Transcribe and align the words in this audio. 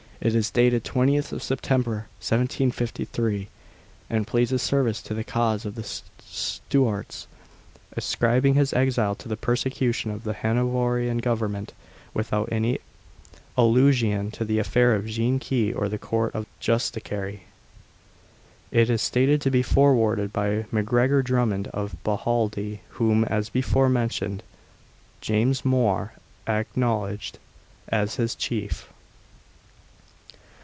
It 0.23 0.35
is 0.35 0.51
dated 0.51 0.83
20th 0.83 1.41
September 1.41 2.05
1753, 2.21 3.47
and 4.07 4.27
pleads 4.27 4.51
his 4.51 4.61
service 4.61 5.01
to 5.01 5.15
the 5.15 5.23
cause 5.23 5.65
of 5.65 5.73
the 5.73 5.81
Stuarts, 5.83 7.25
ascribing 7.97 8.53
his 8.53 8.71
exile 8.71 9.15
to 9.15 9.27
the 9.27 9.35
persecution 9.35 10.11
of 10.11 10.23
the 10.23 10.33
Hanoverian 10.33 11.17
Government, 11.17 11.73
without 12.13 12.49
any 12.51 12.77
allusion 13.57 14.29
to 14.29 14.45
the 14.45 14.59
affair 14.59 14.93
of 14.93 15.07
Jean 15.07 15.39
Key, 15.39 15.73
or 15.73 15.89
the 15.89 15.97
Court 15.97 16.35
of 16.35 16.45
Justiciary. 16.61 17.45
It 18.71 18.91
is 18.91 19.01
stated 19.01 19.41
to 19.41 19.49
be 19.49 19.63
forwarded 19.63 20.31
by 20.31 20.65
MacGregor 20.71 21.23
Drummond 21.23 21.65
of 21.69 21.95
Bohaldie, 22.03 22.81
whom, 22.89 23.23
as 23.23 23.49
before 23.49 23.89
mentioned, 23.89 24.43
James 25.19 25.65
Mhor 25.65 26.11
acknowledged 26.45 27.39
as 27.89 28.17
his 28.17 28.35
chief. 28.35 28.87